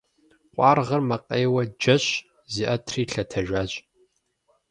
[0.53, 2.05] Къуаргъыр макъейуэ джэщ,
[2.53, 3.71] зиӀэтри лъэтэжащ.